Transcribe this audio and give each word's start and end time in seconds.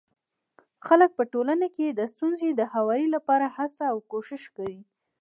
خلک 0.87 1.09
په 1.17 1.23
ټولنه 1.31 1.67
کي 1.75 1.87
د 1.89 2.01
ستونزو 2.13 2.47
د 2.53 2.61
هواري 2.73 3.07
لپاره 3.15 3.45
هڅه 3.57 3.83
او 3.91 3.97
کوښښ 4.11 4.43
کوي. 4.57 4.79